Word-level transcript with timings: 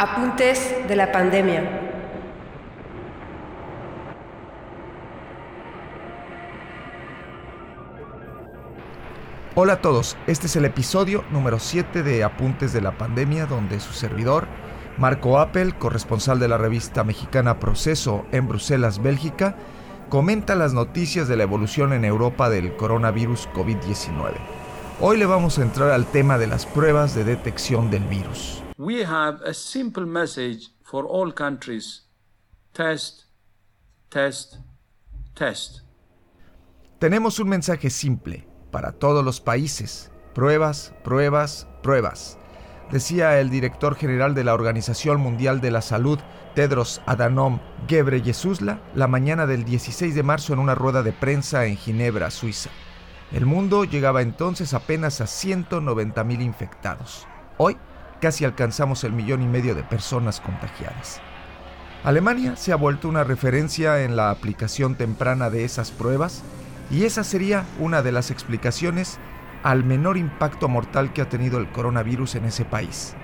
Apuntes 0.00 0.76
de 0.86 0.94
la 0.94 1.10
pandemia. 1.10 1.64
Hola 9.56 9.72
a 9.72 9.80
todos, 9.80 10.16
este 10.28 10.46
es 10.46 10.54
el 10.54 10.66
episodio 10.66 11.24
número 11.32 11.58
7 11.58 12.04
de 12.04 12.22
Apuntes 12.22 12.72
de 12.72 12.80
la 12.80 12.92
Pandemia, 12.92 13.46
donde 13.46 13.80
su 13.80 13.92
servidor, 13.92 14.46
Marco 14.98 15.40
Appel, 15.40 15.74
corresponsal 15.74 16.38
de 16.38 16.46
la 16.46 16.58
revista 16.58 17.02
mexicana 17.02 17.58
Proceso 17.58 18.24
en 18.30 18.46
Bruselas, 18.46 19.02
Bélgica, 19.02 19.56
comenta 20.08 20.54
las 20.54 20.74
noticias 20.74 21.26
de 21.26 21.36
la 21.36 21.42
evolución 21.42 21.92
en 21.92 22.04
Europa 22.04 22.48
del 22.50 22.76
coronavirus 22.76 23.48
COVID-19. 23.52 24.34
Hoy 25.00 25.18
le 25.18 25.26
vamos 25.26 25.58
a 25.58 25.62
entrar 25.62 25.90
al 25.90 26.06
tema 26.06 26.38
de 26.38 26.46
las 26.46 26.66
pruebas 26.66 27.16
de 27.16 27.24
detección 27.24 27.90
del 27.90 28.04
virus. 28.04 28.62
We 28.80 29.04
have 29.04 29.42
a 29.44 29.54
simple 29.54 30.06
message 30.06 30.68
for 30.84 31.04
all 31.04 31.34
countries. 31.34 32.04
Test, 32.72 33.24
test, 34.08 34.58
test. 35.34 35.80
Tenemos 37.00 37.40
un 37.40 37.48
mensaje 37.48 37.90
simple 37.90 38.46
para 38.70 38.92
todos 38.92 39.24
los 39.24 39.40
países. 39.40 40.12
Pruebas, 40.32 40.94
pruebas, 41.02 41.66
pruebas. 41.82 42.38
Decía 42.92 43.40
el 43.40 43.50
director 43.50 43.96
general 43.96 44.36
de 44.36 44.44
la 44.44 44.54
Organización 44.54 45.20
Mundial 45.20 45.60
de 45.60 45.72
la 45.72 45.82
Salud, 45.82 46.20
Tedros 46.54 47.02
Adhanom 47.06 47.58
Ghebreyesus, 47.88 48.60
la 48.60 49.08
mañana 49.08 49.48
del 49.48 49.64
16 49.64 50.14
de 50.14 50.22
marzo 50.22 50.52
en 50.52 50.60
una 50.60 50.76
rueda 50.76 51.02
de 51.02 51.12
prensa 51.12 51.66
en 51.66 51.76
Ginebra, 51.76 52.30
Suiza. 52.30 52.70
El 53.32 53.44
mundo 53.44 53.82
llegaba 53.82 54.22
entonces 54.22 54.72
apenas 54.72 55.20
a 55.20 55.26
190 55.26 56.22
mil 56.22 56.42
infectados. 56.42 57.26
Hoy 57.56 57.76
casi 58.20 58.44
alcanzamos 58.44 59.04
el 59.04 59.12
millón 59.12 59.42
y 59.42 59.46
medio 59.46 59.74
de 59.74 59.82
personas 59.82 60.40
contagiadas. 60.40 61.20
Alemania 62.04 62.56
se 62.56 62.72
ha 62.72 62.76
vuelto 62.76 63.08
una 63.08 63.24
referencia 63.24 64.02
en 64.02 64.16
la 64.16 64.30
aplicación 64.30 64.94
temprana 64.94 65.50
de 65.50 65.64
esas 65.64 65.90
pruebas 65.90 66.44
y 66.90 67.04
esa 67.04 67.24
sería 67.24 67.64
una 67.78 68.02
de 68.02 68.12
las 68.12 68.30
explicaciones 68.30 69.18
al 69.62 69.84
menor 69.84 70.16
impacto 70.16 70.68
mortal 70.68 71.12
que 71.12 71.22
ha 71.22 71.28
tenido 71.28 71.58
el 71.58 71.68
coronavirus 71.70 72.36
en 72.36 72.44
ese 72.44 72.64
país. 72.64 73.14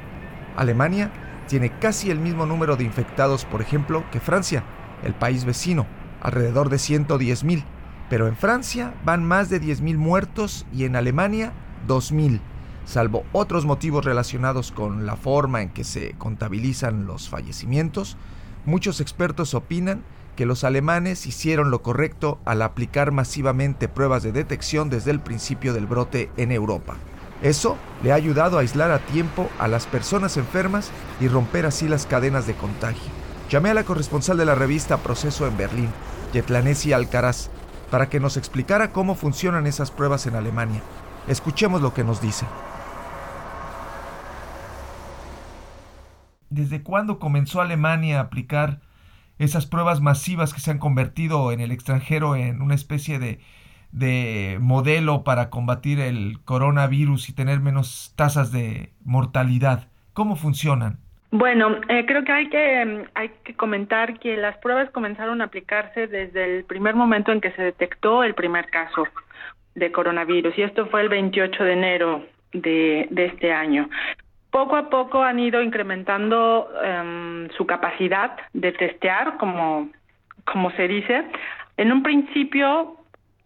Alemania 0.56 1.12
tiene 1.48 1.70
casi 1.78 2.10
el 2.10 2.18
mismo 2.18 2.46
número 2.46 2.76
de 2.76 2.84
infectados, 2.84 3.44
por 3.44 3.62
ejemplo, 3.62 4.04
que 4.10 4.20
Francia, 4.20 4.64
el 5.04 5.14
país 5.14 5.44
vecino, 5.44 5.86
alrededor 6.20 6.68
de 6.68 6.76
110.000, 6.76 7.64
pero 8.10 8.26
en 8.26 8.36
Francia 8.36 8.94
van 9.04 9.24
más 9.24 9.50
de 9.50 9.60
10.000 9.60 9.96
muertos 9.96 10.66
y 10.72 10.84
en 10.84 10.96
Alemania 10.96 11.52
2.000 11.86 12.40
salvo 12.84 13.24
otros 13.32 13.64
motivos 13.64 14.04
relacionados 14.04 14.72
con 14.72 15.06
la 15.06 15.16
forma 15.16 15.62
en 15.62 15.70
que 15.70 15.84
se 15.84 16.12
contabilizan 16.18 17.06
los 17.06 17.28
fallecimientos, 17.28 18.16
muchos 18.64 19.00
expertos 19.00 19.54
opinan 19.54 20.02
que 20.36 20.46
los 20.46 20.64
alemanes 20.64 21.26
hicieron 21.26 21.70
lo 21.70 21.82
correcto 21.82 22.38
al 22.44 22.62
aplicar 22.62 23.12
masivamente 23.12 23.88
pruebas 23.88 24.22
de 24.22 24.32
detección 24.32 24.90
desde 24.90 25.10
el 25.10 25.20
principio 25.20 25.72
del 25.72 25.86
brote 25.86 26.30
en 26.36 26.50
Europa. 26.52 26.96
Eso 27.42 27.76
le 28.02 28.12
ha 28.12 28.16
ayudado 28.16 28.56
a 28.56 28.60
aislar 28.62 28.90
a 28.90 29.00
tiempo 29.00 29.48
a 29.58 29.68
las 29.68 29.86
personas 29.86 30.36
enfermas 30.36 30.90
y 31.20 31.28
romper 31.28 31.66
así 31.66 31.88
las 31.88 32.06
cadenas 32.06 32.46
de 32.46 32.54
contagio. 32.54 33.10
Llamé 33.50 33.70
a 33.70 33.74
la 33.74 33.84
corresponsal 33.84 34.36
de 34.36 34.46
la 34.46 34.54
revista 34.54 34.98
Proceso 34.98 35.46
en 35.46 35.56
Berlín, 35.56 35.90
Yetlanesi 36.32 36.92
Alcaraz, 36.92 37.50
para 37.90 38.08
que 38.08 38.18
nos 38.18 38.36
explicara 38.36 38.92
cómo 38.92 39.14
funcionan 39.14 39.66
esas 39.66 39.90
pruebas 39.90 40.26
en 40.26 40.34
Alemania. 40.36 40.82
Escuchemos 41.28 41.82
lo 41.82 41.94
que 41.94 42.02
nos 42.02 42.20
dice. 42.20 42.46
¿Desde 46.54 46.84
cuándo 46.84 47.18
comenzó 47.18 47.60
Alemania 47.60 48.18
a 48.18 48.22
aplicar 48.22 48.78
esas 49.40 49.66
pruebas 49.66 50.00
masivas 50.00 50.54
que 50.54 50.60
se 50.60 50.70
han 50.70 50.78
convertido 50.78 51.50
en 51.50 51.58
el 51.58 51.72
extranjero 51.72 52.36
en 52.36 52.62
una 52.62 52.76
especie 52.76 53.18
de, 53.18 53.40
modelo 54.60 55.24
para 55.24 55.50
combatir 55.50 55.98
el 55.98 56.38
coronavirus 56.44 57.28
y 57.28 57.34
tener 57.34 57.58
menos 57.58 58.14
tasas 58.16 58.52
de 58.52 58.90
mortalidad? 59.04 59.88
¿Cómo 60.12 60.36
funcionan? 60.36 60.98
Bueno, 61.32 61.74
eh, 61.88 62.06
creo 62.06 62.22
que 62.22 62.30
hay 62.30 62.48
que 62.48 63.08
hay 63.16 63.30
que 63.42 63.54
comentar 63.54 64.20
que 64.20 64.36
las 64.36 64.56
pruebas 64.58 64.90
comenzaron 64.90 65.40
a 65.40 65.46
aplicarse 65.46 66.06
desde 66.06 66.58
el 66.58 66.64
primer 66.64 66.94
momento 66.94 67.32
en 67.32 67.40
que 67.40 67.50
se 67.50 67.62
detectó 67.62 68.22
el 68.22 68.36
primer 68.36 68.70
caso 68.70 69.08
de 69.74 69.90
coronavirus 69.90 70.56
y 70.56 70.62
esto 70.62 70.86
fue 70.86 71.00
el 71.00 71.08
28 71.08 71.64
de 71.64 71.72
enero 71.72 72.24
de, 72.52 73.08
de 73.10 73.26
este 73.26 73.52
año 73.52 73.88
poco 74.54 74.76
a 74.76 74.88
poco 74.88 75.20
han 75.20 75.40
ido 75.40 75.60
incrementando 75.60 76.68
em, 76.84 77.48
su 77.56 77.66
capacidad 77.66 78.36
de 78.52 78.70
testear, 78.70 79.36
como, 79.36 79.88
como 80.44 80.70
se 80.76 80.86
dice. 80.86 81.24
En 81.76 81.90
un 81.90 82.04
principio 82.04 82.96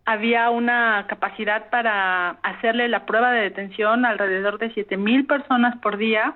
había 0.04 0.50
una 0.50 1.06
capacidad 1.08 1.70
para 1.70 2.36
hacerle 2.42 2.88
la 2.88 3.06
prueba 3.06 3.32
de 3.32 3.40
detención 3.40 4.04
alrededor 4.04 4.58
de 4.58 4.70
siete 4.74 4.98
mil 4.98 5.24
personas 5.24 5.78
por 5.78 5.96
día. 5.96 6.34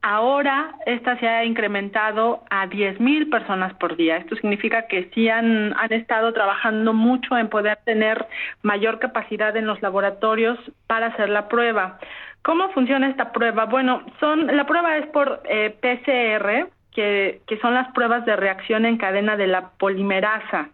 Ahora 0.00 0.74
esta 0.86 1.18
se 1.18 1.28
ha 1.28 1.44
incrementado 1.44 2.44
a 2.48 2.66
diez 2.66 2.98
mil 3.00 3.28
personas 3.28 3.74
por 3.74 3.94
día. 3.94 4.16
Esto 4.16 4.36
significa 4.36 4.86
que 4.86 5.10
sí 5.12 5.28
han, 5.28 5.74
han 5.78 5.92
estado 5.92 6.32
trabajando 6.32 6.94
mucho 6.94 7.36
en 7.36 7.50
poder 7.50 7.78
tener 7.84 8.26
mayor 8.62 9.00
capacidad 9.00 9.54
en 9.54 9.66
los 9.66 9.82
laboratorios 9.82 10.58
para 10.86 11.08
hacer 11.08 11.28
la 11.28 11.46
prueba. 11.48 11.98
¿Cómo 12.44 12.68
funciona 12.70 13.08
esta 13.08 13.32
prueba? 13.32 13.64
Bueno, 13.64 14.02
son 14.20 14.46
la 14.46 14.66
prueba 14.66 14.98
es 14.98 15.06
por 15.06 15.42
eh, 15.44 15.74
PCR, 15.80 16.68
que, 16.92 17.40
que 17.46 17.58
son 17.58 17.74
las 17.74 17.90
pruebas 17.92 18.24
de 18.26 18.36
reacción 18.36 18.84
en 18.84 18.98
cadena 18.98 19.36
de 19.36 19.46
la 19.46 19.70
polimerasa. 19.78 20.68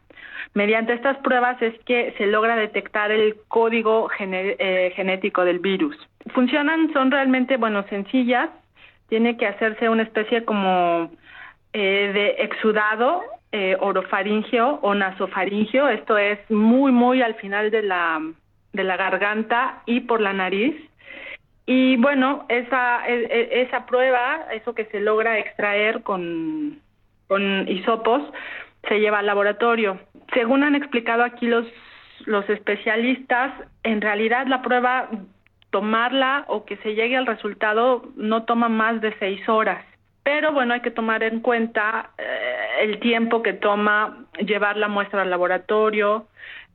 Mediante 0.55 0.95
estas 0.95 1.17
pruebas 1.19 1.63
es 1.63 1.79
que 1.85 2.13
se 2.19 2.27
logra 2.27 2.57
detectar 2.57 3.13
el 3.13 3.37
código 3.47 4.11
eh, 4.19 4.93
genético 4.97 5.45
del 5.45 5.61
virus. 5.61 5.97
Funcionan, 6.35 6.93
son 6.93 7.11
realmente, 7.11 7.57
bueno, 7.57 7.85
sencillas. 7.89 8.51
Tiene 9.09 9.37
que 9.37 9.47
hacerse 9.47 9.89
una 9.89 10.03
especie 10.03 10.45
como 10.45 11.11
eh, 11.73 12.11
de 12.13 12.45
exudado 12.45 13.23
eh, 13.53 13.77
orofaringeo 13.79 14.81
o 14.83 14.95
nasofaringeo. 14.95 15.89
Esto 15.89 16.19
es 16.19 16.39
muy, 16.51 16.91
muy 16.91 17.23
al 17.23 17.35
final 17.37 17.71
de 17.71 17.83
la, 17.83 18.21
de 18.73 18.85
la 18.85 18.97
garganta 18.97 19.83
y 19.87 20.01
por 20.01 20.21
la 20.21 20.33
nariz. 20.33 20.75
Y 21.73 21.97
bueno, 21.99 22.47
esa, 22.49 23.07
e, 23.07 23.27
e, 23.31 23.63
esa 23.63 23.87
prueba, 23.87 24.47
eso 24.51 24.75
que 24.75 24.87
se 24.87 24.99
logra 24.99 25.39
extraer 25.39 26.03
con, 26.03 26.81
con 27.29 27.69
hisopos, 27.69 28.23
se 28.89 28.99
lleva 28.99 29.21
al 29.21 29.27
laboratorio. 29.27 30.01
Según 30.35 30.65
han 30.65 30.75
explicado 30.75 31.23
aquí 31.23 31.47
los, 31.47 31.65
los 32.27 32.51
especialistas, 32.51 33.53
en 33.85 34.01
realidad 34.01 34.49
la 34.49 34.63
prueba, 34.63 35.11
tomarla 35.71 36.45
o 36.49 36.65
que 36.65 36.77
se 36.79 36.97
llegue 36.97 37.17
al 37.17 37.27
resultado 37.27 38.03
no 38.17 38.43
toma 38.43 38.69
más 38.69 39.01
de 39.01 39.15
seis 39.21 39.49
horas. 39.49 39.85
Pero 40.25 40.53
bueno, 40.53 40.75
hay 40.75 40.81
que 40.81 40.91
tomar 40.91 41.23
en 41.23 41.39
cuenta 41.39 42.11
eh, 42.19 42.81
el 42.81 42.99
tiempo 42.99 43.45
que 43.45 43.53
toma 43.53 44.27
llevar 44.45 44.77
la 44.77 44.89
muestra 44.89 45.23
al 45.23 45.31
laboratorio, 45.31 46.27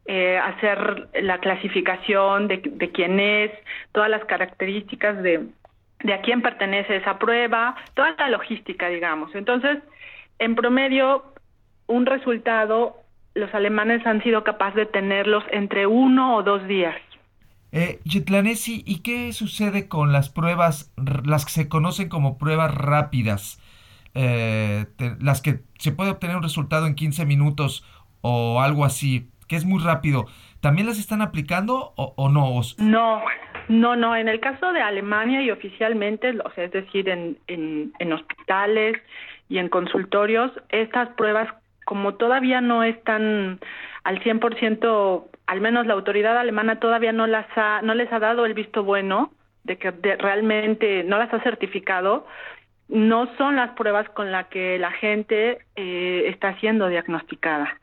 eh, 0.05 0.37
hacer 0.37 1.09
la 1.21 1.39
clasificación 1.39 2.47
de, 2.47 2.61
de 2.63 2.91
quién 2.91 3.19
es, 3.19 3.51
todas 3.91 4.09
las 4.09 4.23
características 4.25 5.21
de, 5.23 5.47
de 6.03 6.13
a 6.13 6.21
quién 6.21 6.41
pertenece 6.41 6.97
esa 6.97 7.17
prueba, 7.17 7.75
toda 7.95 8.15
la 8.17 8.29
logística, 8.29 8.87
digamos. 8.87 9.33
Entonces, 9.33 9.79
en 10.39 10.55
promedio, 10.55 11.23
un 11.87 12.05
resultado, 12.05 12.97
los 13.33 13.53
alemanes 13.53 14.05
han 14.05 14.21
sido 14.23 14.43
capaces 14.43 14.75
de 14.75 14.85
tenerlos 14.85 15.43
entre 15.51 15.87
uno 15.87 16.35
o 16.35 16.43
dos 16.43 16.67
días. 16.67 16.95
Eh, 17.71 17.99
¿y 18.05 18.99
qué 18.99 19.33
sucede 19.33 19.87
con 19.87 20.13
las 20.13 20.29
pruebas, 20.29 20.93
las 21.25 21.45
que 21.45 21.51
se 21.51 21.67
conocen 21.67 22.09
como 22.09 22.37
pruebas 22.37 22.73
rápidas? 22.73 23.59
Eh, 24.13 24.85
las 25.19 25.41
que 25.41 25.59
se 25.77 25.91
puede 25.91 26.11
obtener 26.11 26.37
un 26.37 26.43
resultado 26.43 26.87
en 26.87 26.95
15 26.95 27.25
minutos 27.25 27.83
o 28.21 28.61
algo 28.61 28.85
así 28.85 29.29
que 29.47 29.55
es 29.55 29.65
muy 29.65 29.81
rápido, 29.83 30.25
¿también 30.61 30.87
las 30.87 30.99
están 30.99 31.21
aplicando 31.21 31.93
o, 31.95 32.29
no? 32.29 32.61
No, 32.79 33.21
no, 33.67 33.95
no. 33.95 34.15
En 34.15 34.27
el 34.27 34.39
caso 34.39 34.71
de 34.71 34.81
Alemania 34.81 35.41
y 35.41 35.51
oficialmente, 35.51 36.31
o 36.43 36.51
sea, 36.51 36.65
es 36.65 36.71
decir, 36.71 37.09
en, 37.09 37.37
en, 37.47 38.13
hospitales 38.13 38.97
y 39.49 39.57
en 39.57 39.69
consultorios, 39.69 40.51
estas 40.69 41.09
pruebas, 41.09 41.49
como 41.85 42.15
todavía 42.15 42.61
no 42.61 42.83
están 42.83 43.59
al 44.03 44.23
100%, 44.23 45.23
al 45.47 45.61
menos 45.61 45.85
la 45.85 45.93
autoridad 45.93 46.37
alemana 46.37 46.79
todavía 46.79 47.11
no 47.11 47.27
las 47.27 47.45
ha, 47.55 47.81
no 47.83 47.93
les 47.93 48.11
ha 48.11 48.19
dado 48.19 48.45
el 48.45 48.53
visto 48.53 48.83
bueno 48.83 49.31
de 49.63 49.77
que 49.77 49.91
realmente 49.91 51.03
no 51.03 51.17
las 51.17 51.33
ha 51.33 51.41
certificado, 51.41 52.25
no 52.87 53.27
son 53.37 53.55
las 53.55 53.71
pruebas 53.71 54.07
con 54.09 54.31
las 54.31 54.47
que 54.47 54.77
la 54.77 54.91
gente 54.91 55.59
eh, 55.75 56.23
está 56.27 56.57
siendo 56.59 56.87
diagnosticada. 56.87 57.79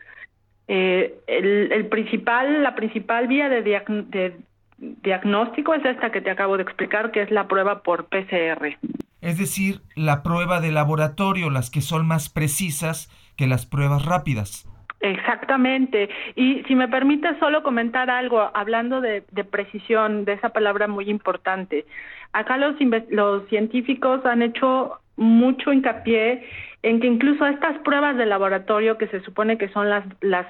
Eh, 0.69 1.15
el, 1.27 1.87
principal, 1.87 2.63
la 2.63 2.75
principal 2.75 3.27
vía 3.27 3.49
de, 3.49 3.63
de 3.63 4.37
diagnóstico 4.79 5.75
es 5.75 5.85
esta 5.85 6.11
que 6.11 6.21
te 6.21 6.31
acabo 6.31 6.57
de 6.57 6.63
explicar, 6.63 7.11
que 7.11 7.23
es 7.23 7.31
la 7.31 7.47
prueba 7.49 7.83
por 7.83 8.07
PCR. 8.07 8.79
es 9.21 9.39
decir, 9.39 9.81
la 9.95 10.23
prueba 10.23 10.61
de 10.61 10.73
laboratorio, 10.73 11.51
las 11.51 11.71
que 11.71 11.81
son 11.81 12.07
más 12.07 12.29
precisas 12.29 13.09
que 13.37 13.47
las 13.47 13.67
pruebas 13.67 14.05
rápidas. 14.05 14.69
Exactamente. 15.01 16.09
Y 16.37 16.63
si 16.63 16.77
me 16.77 16.87
permite 16.89 17.37
solo 17.41 17.63
comentar 17.65 18.09
algo, 18.09 18.51
hablando 18.55 19.01
de, 19.01 19.23
precisión, 19.51 20.25
de 20.25 20.35
esa 20.35 20.51
palabra 20.51 20.87
muy 20.87 21.11
importante. 21.11 21.85
Acá 22.33 22.57
los, 22.57 22.77
los 23.11 23.47
científicos 23.49 24.25
han 24.25 24.43
hecho 24.43 25.02
mucho 25.17 25.73
hincapié 25.73 26.45
en 26.83 27.01
que 27.01 27.07
incluso 27.07 27.47
estas 27.47 27.79
pruebas 27.79 28.17
de 28.17 28.27
laboratorio, 28.27 28.99
que 28.99 29.09
se 29.09 29.21
supone 29.21 29.59
que 29.59 29.69
son 29.69 29.89
las, 29.89 30.05
las 30.21 30.47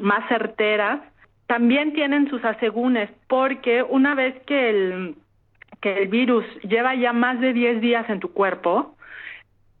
más 0.00 0.28
certeras, 0.28 1.00
también 1.46 1.92
tienen 1.92 2.28
sus 2.30 2.44
asegúnes, 2.44 3.10
porque 3.28 3.82
una 3.82 4.14
vez 4.14 4.34
que 4.46 4.70
el, 4.70 5.14
que 5.80 6.02
el 6.02 6.08
virus 6.08 6.44
lleva 6.62 6.94
ya 6.94 7.12
más 7.12 7.40
de 7.40 7.52
10 7.52 7.80
días 7.80 8.08
en 8.08 8.20
tu 8.20 8.32
cuerpo, 8.32 8.96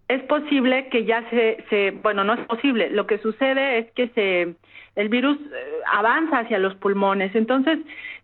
es 0.08 0.22
posible 0.24 0.88
que 0.88 1.04
ya 1.04 1.28
se, 1.30 1.64
se, 1.70 1.92
bueno, 1.92 2.24
no 2.24 2.34
es 2.34 2.40
posible, 2.46 2.90
lo 2.90 3.06
que 3.06 3.18
sucede 3.18 3.78
es 3.78 3.90
que 3.92 4.08
se, 4.08 4.54
el 4.96 5.08
virus 5.08 5.38
eh, 5.38 5.80
avanza 5.92 6.40
hacia 6.40 6.58
los 6.58 6.74
pulmones. 6.76 7.34
Entonces, 7.34 7.78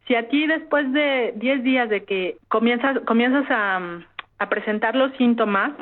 si 0.06 0.14
a 0.14 0.28
ti 0.28 0.46
después 0.46 0.92
de 0.92 1.32
10 1.36 1.62
días 1.62 1.88
de 1.88 2.04
que 2.04 2.36
comienzas, 2.48 2.98
comienzas 3.06 3.46
a, 3.50 4.00
a 4.40 4.48
presentar 4.48 4.96
los 4.96 5.12
síntomas 5.16 5.72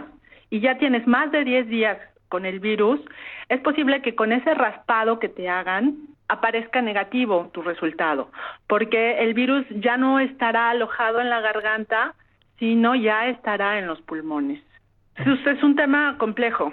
y 0.51 0.61
ya 0.61 0.77
tienes 0.79 1.07
más 1.07 1.31
de 1.33 1.45
10 1.45 1.69
días 1.69 1.99
con 2.29 2.45
el 2.45 2.61
virus, 2.61 3.01
es 3.49 3.61
posible 3.61 4.03
que 4.03 4.15
con 4.15 4.33
ese 4.33 4.53
raspado 4.53 5.19
que 5.19 5.29
te 5.29 5.49
hagan 5.49 5.97
aparezca 6.29 6.83
negativo 6.83 7.51
tu 7.55 7.63
resultado, 7.63 8.31
porque 8.67 9.21
el 9.21 9.33
virus 9.33 9.65
ya 9.71 9.97
no 9.97 10.21
estará 10.21 10.71
alojado 10.71 11.21
en 11.21 11.31
la 11.31 11.41
garganta, 11.41 12.15
sino 12.59 12.95
ya 12.95 13.29
estará 13.29 13.79
en 13.79 13.87
los 13.87 14.03
pulmones. 14.03 14.63
Es 15.17 15.63
un 15.63 15.75
tema 15.75 16.17
complejo. 16.19 16.73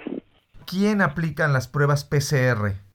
¿Quién 0.66 1.00
aplican 1.00 1.52
las 1.52 1.68
pruebas 1.68 2.04
PCR? 2.04 2.85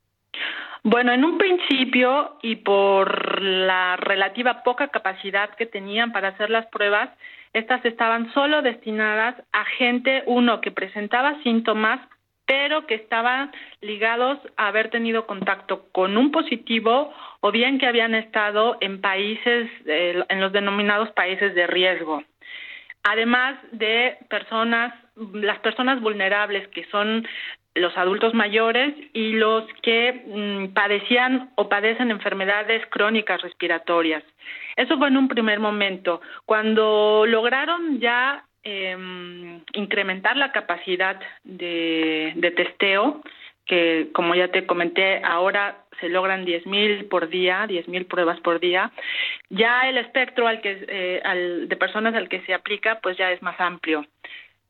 Bueno, 0.83 1.11
en 1.11 1.23
un 1.23 1.37
principio 1.37 2.37
y 2.41 2.55
por 2.55 3.39
la 3.41 3.97
relativa 3.97 4.63
poca 4.63 4.87
capacidad 4.87 5.51
que 5.55 5.67
tenían 5.67 6.11
para 6.11 6.29
hacer 6.29 6.49
las 6.49 6.65
pruebas, 6.67 7.09
estas 7.53 7.85
estaban 7.85 8.33
solo 8.33 8.63
destinadas 8.63 9.35
a 9.51 9.63
gente, 9.65 10.23
uno, 10.25 10.59
que 10.59 10.71
presentaba 10.71 11.41
síntomas, 11.43 11.99
pero 12.47 12.87
que 12.87 12.95
estaban 12.95 13.51
ligados 13.81 14.39
a 14.57 14.67
haber 14.67 14.89
tenido 14.89 15.27
contacto 15.27 15.87
con 15.91 16.17
un 16.17 16.31
positivo 16.31 17.13
o 17.41 17.51
bien 17.51 17.77
que 17.77 17.85
habían 17.85 18.15
estado 18.15 18.77
en 18.81 19.01
países, 19.01 19.69
eh, 19.85 20.23
en 20.29 20.41
los 20.41 20.51
denominados 20.51 21.11
países 21.11 21.53
de 21.53 21.67
riesgo. 21.67 22.23
Además 23.03 23.59
de 23.71 24.17
personas 24.29 24.93
las 25.33 25.59
personas 25.59 26.01
vulnerables, 26.01 26.67
que 26.69 26.85
son 26.85 27.27
los 27.75 27.97
adultos 27.97 28.33
mayores 28.33 28.93
y 29.13 29.33
los 29.33 29.65
que 29.81 30.23
mm, 30.25 30.73
padecían 30.73 31.51
o 31.55 31.69
padecen 31.69 32.11
enfermedades 32.11 32.85
crónicas 32.87 33.41
respiratorias. 33.41 34.23
Eso 34.75 34.97
fue 34.97 35.07
en 35.07 35.17
un 35.17 35.27
primer 35.27 35.59
momento. 35.59 36.21
Cuando 36.45 37.25
lograron 37.27 37.99
ya 37.99 38.43
em, 38.63 39.61
incrementar 39.73 40.35
la 40.37 40.51
capacidad 40.51 41.19
de, 41.43 42.33
de, 42.35 42.51
testeo, 42.51 43.21
que 43.65 44.09
como 44.13 44.35
ya 44.35 44.49
te 44.49 44.65
comenté, 44.65 45.21
ahora 45.23 45.85
se 46.01 46.09
logran 46.09 46.45
10.000 46.45 47.07
por 47.07 47.29
día, 47.29 47.65
10.000 47.67 48.07
pruebas 48.07 48.39
por 48.41 48.59
día, 48.59 48.91
ya 49.49 49.87
el 49.87 49.97
espectro 49.97 50.47
al 50.47 50.61
que, 50.61 50.85
eh, 50.87 51.21
al, 51.23 51.69
de 51.69 51.75
personas 51.77 52.15
al 52.15 52.27
que 52.27 52.41
se 52.41 52.53
aplica 52.53 52.99
pues 53.01 53.17
ya 53.17 53.31
es 53.31 53.41
más 53.41 53.59
amplio. 53.59 54.05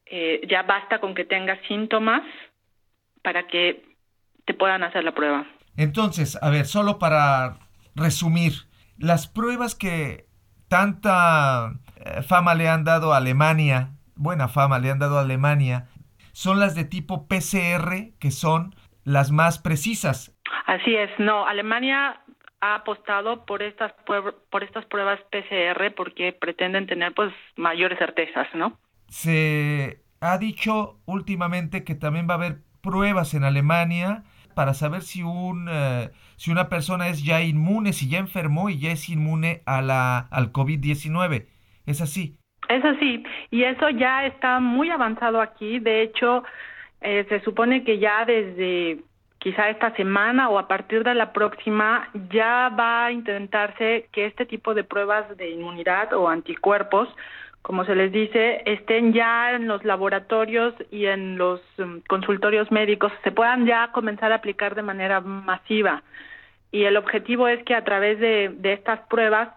Eh, 0.06 0.42
ya 0.50 0.64
basta 0.64 1.00
con 1.00 1.16
que 1.16 1.24
tengas 1.24 1.58
síntomas 1.68 2.22
para 3.24 3.48
que 3.48 3.84
te 4.46 4.54
puedan 4.54 4.84
hacer 4.84 5.04
la 5.04 5.14
prueba. 5.14 5.46
Entonces, 5.78 6.38
a 6.42 6.50
ver, 6.50 6.66
solo 6.66 7.00
para 7.00 7.58
resumir, 7.96 8.54
las 8.98 9.28
pruebas 9.28 9.76
que 9.76 10.26
tanta 10.68 11.74
eh, 11.98 12.22
fama 12.22 12.56
le 12.56 12.70
han 12.70 12.84
dado 12.84 13.14
a 13.14 13.18
Alemania, 13.18 13.92
buena 14.16 14.48
fama 14.48 14.80
le 14.80 14.92
han 14.92 15.00
dado 15.00 15.18
a 15.18 15.22
Alemania, 15.22 15.88
son 16.32 16.60
las 16.60 16.76
de 16.76 16.86
tipo 16.86 17.28
PCR, 17.28 18.18
que 18.20 18.32
son 18.32 18.76
las 19.04 19.32
más 19.32 19.60
precisas. 19.60 20.38
Así 20.66 20.96
es, 20.96 21.10
no, 21.20 21.46
Alemania 21.46 22.22
ha 22.62 22.76
apostado 22.76 23.46
por 23.46 23.64
estas 23.64 23.92
por 24.06 24.64
estas 24.64 24.86
pruebas 24.86 25.20
PCR 25.32 25.94
porque 25.96 26.32
pretenden 26.32 26.86
tener 26.86 27.14
pues 27.14 27.34
mayores 27.56 27.98
certezas, 27.98 28.48
¿no? 28.54 28.80
Se 29.08 30.04
ha 30.22 30.38
dicho 30.38 31.00
últimamente 31.06 31.84
que 31.84 31.96
también 31.96 32.28
va 32.30 32.36
a 32.36 32.38
haber 32.38 32.58
pruebas 32.82 33.34
en 33.34 33.44
Alemania 33.44 34.24
para 34.54 34.74
saber 34.74 35.02
si 35.02 35.24
un 35.24 35.68
eh, 35.70 36.10
si 36.36 36.52
una 36.52 36.70
persona 36.70 37.08
es 37.08 37.24
ya 37.24 37.42
inmune, 37.42 37.94
si 37.94 38.10
ya 38.10 38.20
enfermó 38.20 38.70
y 38.70 38.80
ya 38.80 38.92
es 38.92 39.10
inmune 39.10 39.62
a 39.66 39.82
la 39.82 40.20
al 40.20 40.52
COVID-19. 40.52 41.46
¿Es 41.86 42.02
así? 42.02 42.38
Es 42.70 42.86
así, 42.86 43.24
y 43.50 43.64
eso 43.64 43.90
ya 43.90 44.26
está 44.26 44.60
muy 44.60 44.90
avanzado 44.90 45.42
aquí. 45.42 45.80
De 45.80 46.04
hecho, 46.04 46.44
eh, 47.02 47.26
se 47.28 47.42
supone 47.42 47.84
que 47.84 48.00
ya 48.00 48.24
desde 48.26 49.00
quizá 49.40 49.70
esta 49.70 49.94
semana 49.96 50.50
o 50.50 50.60
a 50.60 50.68
partir 50.68 51.04
de 51.04 51.16
la 51.16 51.34
próxima 51.34 52.10
ya 52.30 52.70
va 52.70 53.06
a 53.06 53.12
intentarse 53.12 54.08
que 54.12 54.26
este 54.26 54.46
tipo 54.46 54.76
de 54.76 54.84
pruebas 54.84 55.36
de 55.36 55.50
inmunidad 55.50 56.14
o 56.14 56.30
anticuerpos 56.30 57.10
como 57.62 57.86
se 57.86 57.96
les 57.96 58.12
dice, 58.12 58.64
estén 58.66 59.14
ya 59.14 59.54
en 59.54 59.68
los 59.68 59.84
laboratorios 59.84 60.74
y 60.90 61.06
en 61.06 61.38
los 61.38 61.62
um, 61.78 62.02
consultorios 62.08 62.72
médicos, 62.72 63.12
se 63.24 63.32
puedan 63.32 63.66
ya 63.66 63.92
comenzar 63.92 64.32
a 64.32 64.36
aplicar 64.36 64.76
de 64.76 64.82
manera 64.82 65.22
masiva. 65.22 66.04
Y 66.72 66.84
el 66.84 66.98
objetivo 66.98 67.48
es 67.48 67.64
que 67.64 67.76
a 67.76 67.84
través 67.84 68.20
de, 68.20 68.50
de 68.50 68.74
estas 68.74 69.02
pruebas, 69.08 69.50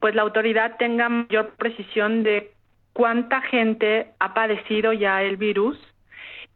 pues 0.00 0.14
la 0.14 0.22
autoridad 0.22 0.76
tenga 0.78 1.08
mayor 1.08 1.50
precisión 1.56 2.22
de 2.22 2.52
cuánta 2.92 3.42
gente 3.42 4.08
ha 4.18 4.32
padecido 4.32 4.92
ya 4.92 5.22
el 5.22 5.36
virus 5.36 5.78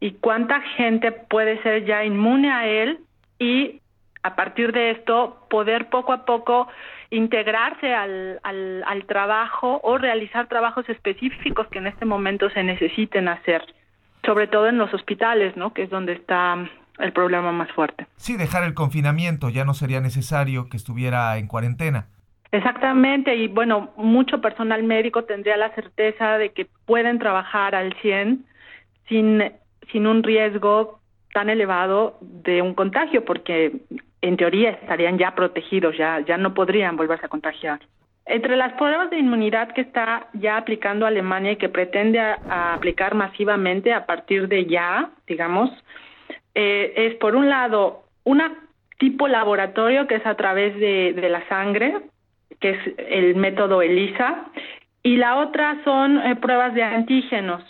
y 0.00 0.12
cuánta 0.12 0.60
gente 0.60 1.12
puede 1.12 1.60
ser 1.62 1.84
ya 1.84 2.04
inmune 2.04 2.50
a 2.50 2.66
él 2.66 2.98
y 3.38 3.80
a 4.22 4.34
partir 4.36 4.72
de 4.72 4.90
esto 4.90 5.46
poder 5.48 5.88
poco 5.88 6.12
a 6.12 6.24
poco 6.24 6.68
integrarse 7.10 7.94
al, 7.94 8.40
al, 8.42 8.84
al, 8.86 9.04
trabajo 9.06 9.80
o 9.82 9.98
realizar 9.98 10.48
trabajos 10.48 10.88
específicos 10.88 11.66
que 11.68 11.78
en 11.78 11.86
este 11.86 12.04
momento 12.04 12.50
se 12.50 12.62
necesiten 12.62 13.28
hacer, 13.28 13.62
sobre 14.24 14.46
todo 14.46 14.68
en 14.68 14.78
los 14.78 14.92
hospitales, 14.92 15.56
¿no? 15.56 15.72
que 15.72 15.84
es 15.84 15.90
donde 15.90 16.12
está 16.12 16.56
el 16.98 17.12
problema 17.12 17.52
más 17.52 17.70
fuerte. 17.72 18.06
Sí, 18.16 18.36
dejar 18.36 18.64
el 18.64 18.74
confinamiento, 18.74 19.48
ya 19.48 19.64
no 19.64 19.74
sería 19.74 20.00
necesario 20.00 20.68
que 20.68 20.76
estuviera 20.76 21.36
en 21.38 21.46
cuarentena. 21.46 22.06
Exactamente, 22.50 23.36
y 23.36 23.48
bueno, 23.48 23.90
mucho 23.96 24.40
personal 24.40 24.82
médico 24.82 25.24
tendría 25.24 25.56
la 25.56 25.74
certeza 25.74 26.38
de 26.38 26.52
que 26.52 26.66
pueden 26.86 27.18
trabajar 27.18 27.74
al 27.74 27.94
100 28.00 28.44
sin, 29.08 29.52
sin 29.92 30.06
un 30.06 30.22
riesgo 30.22 31.00
tan 31.32 31.50
elevado 31.50 32.18
de 32.20 32.62
un 32.62 32.74
contagio, 32.74 33.24
porque 33.24 33.72
en 34.22 34.36
teoría 34.36 34.70
estarían 34.70 35.18
ya 35.18 35.34
protegidos, 35.34 35.96
ya, 35.96 36.20
ya 36.20 36.36
no 36.36 36.54
podrían 36.54 36.96
volverse 36.96 37.26
a 37.26 37.28
contagiar. 37.28 37.80
Entre 38.26 38.56
las 38.56 38.74
pruebas 38.74 39.08
de 39.10 39.18
inmunidad 39.18 39.72
que 39.72 39.80
está 39.80 40.28
ya 40.34 40.58
aplicando 40.58 41.06
Alemania 41.06 41.52
y 41.52 41.56
que 41.56 41.70
pretende 41.70 42.20
aplicar 42.20 43.14
masivamente 43.14 43.92
a 43.94 44.04
partir 44.04 44.48
de 44.48 44.66
ya, 44.66 45.10
digamos, 45.26 45.70
eh, 46.54 46.92
es 46.96 47.14
por 47.14 47.34
un 47.36 47.48
lado 47.48 48.02
una 48.24 48.52
tipo 48.98 49.28
laboratorio 49.28 50.06
que 50.06 50.16
es 50.16 50.26
a 50.26 50.34
través 50.34 50.74
de, 50.78 51.14
de 51.14 51.28
la 51.30 51.46
sangre, 51.48 51.96
que 52.60 52.70
es 52.70 52.78
el 52.98 53.36
método 53.36 53.80
ELISA, 53.80 54.46
y 55.02 55.16
la 55.16 55.36
otra 55.36 55.80
son 55.84 56.18
eh, 56.18 56.36
pruebas 56.36 56.74
de 56.74 56.82
antígenos, 56.82 57.62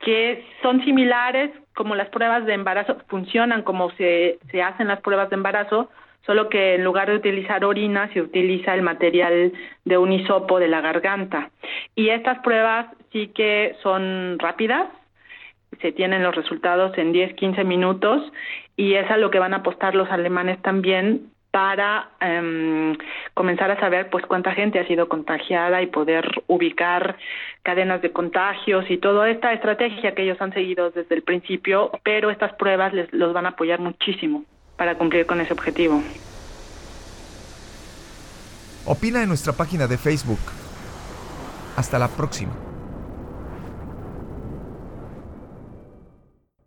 que 0.00 0.44
son 0.62 0.84
similares 0.84 1.50
como 1.74 1.94
las 1.94 2.08
pruebas 2.08 2.46
de 2.46 2.54
embarazo 2.54 2.96
funcionan 3.08 3.62
como 3.62 3.90
se, 3.92 4.38
se 4.50 4.62
hacen 4.62 4.88
las 4.88 5.00
pruebas 5.00 5.30
de 5.30 5.36
embarazo, 5.36 5.90
solo 6.24 6.48
que 6.48 6.76
en 6.76 6.84
lugar 6.84 7.08
de 7.08 7.16
utilizar 7.16 7.64
orina 7.64 8.10
se 8.12 8.22
utiliza 8.22 8.74
el 8.74 8.82
material 8.82 9.52
de 9.84 9.98
un 9.98 10.12
hisopo 10.12 10.58
de 10.58 10.68
la 10.68 10.80
garganta. 10.80 11.50
Y 11.94 12.08
estas 12.08 12.38
pruebas 12.40 12.86
sí 13.12 13.28
que 13.28 13.76
son 13.82 14.38
rápidas, 14.38 14.88
se 15.80 15.92
tienen 15.92 16.22
los 16.22 16.34
resultados 16.34 16.96
en 16.96 17.12
10, 17.12 17.34
15 17.34 17.64
minutos 17.64 18.22
y 18.76 18.94
es 18.94 19.10
a 19.10 19.16
lo 19.16 19.30
que 19.30 19.38
van 19.38 19.54
a 19.54 19.58
apostar 19.58 19.94
los 19.94 20.10
alemanes 20.10 20.60
también 20.62 21.33
para 21.54 22.08
em, 22.20 22.98
comenzar 23.32 23.70
a 23.70 23.78
saber 23.78 24.10
pues 24.10 24.26
cuánta 24.26 24.50
gente 24.54 24.80
ha 24.80 24.86
sido 24.88 25.08
contagiada 25.08 25.80
y 25.82 25.86
poder 25.86 26.28
ubicar 26.48 27.16
cadenas 27.62 28.02
de 28.02 28.10
contagios 28.10 28.90
y 28.90 28.98
toda 28.98 29.30
esta 29.30 29.52
estrategia 29.52 30.16
que 30.16 30.24
ellos 30.24 30.36
han 30.40 30.52
seguido 30.52 30.90
desde 30.90 31.14
el 31.14 31.22
principio, 31.22 31.92
pero 32.02 32.30
estas 32.30 32.54
pruebas 32.54 32.92
les 32.92 33.12
los 33.12 33.32
van 33.32 33.46
a 33.46 33.50
apoyar 33.50 33.78
muchísimo 33.78 34.42
para 34.76 34.98
cumplir 34.98 35.26
con 35.26 35.40
ese 35.40 35.52
objetivo. 35.52 36.02
Opina 38.84 39.22
en 39.22 39.28
nuestra 39.28 39.52
página 39.52 39.86
de 39.86 39.96
Facebook. 39.96 40.40
Hasta 41.76 42.00
la 42.00 42.08
próxima. 42.08 42.63